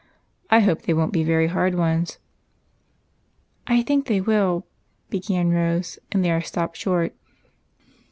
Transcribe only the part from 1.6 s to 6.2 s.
ones."" I think they will," began Rose,